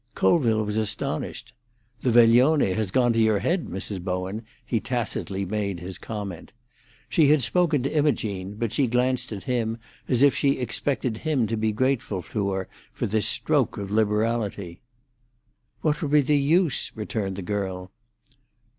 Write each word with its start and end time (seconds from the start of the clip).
Colville 0.15 0.63
was 0.65 0.77
astonished. 0.77 1.53
"The 2.01 2.09
veglione 2.09 2.73
has 2.73 2.89
gone 2.89 3.13
to 3.13 3.19
your 3.19 3.37
head, 3.37 3.67
Mrs. 3.67 4.03
Bowen," 4.03 4.41
he 4.65 4.79
tacitly 4.79 5.45
made 5.45 5.79
his 5.79 5.99
comment. 5.99 6.53
She 7.07 7.27
had 7.29 7.43
spoken 7.43 7.83
to 7.83 7.95
Imogene, 7.95 8.55
but 8.55 8.73
she 8.73 8.87
glanced 8.87 9.31
at 9.31 9.43
him 9.43 9.77
as 10.07 10.23
if 10.23 10.33
she 10.33 10.53
expected 10.57 11.17
him 11.17 11.45
to 11.45 11.55
be 11.55 11.71
grateful 11.71 12.23
to 12.23 12.49
her 12.49 12.67
for 12.91 13.05
this 13.05 13.27
stroke 13.27 13.77
of 13.77 13.91
liberality. 13.91 14.81
"What 15.81 16.01
would 16.01 16.09
be 16.09 16.21
the 16.21 16.35
use?" 16.35 16.91
returned 16.95 17.35
the 17.35 17.43
girl. 17.43 17.91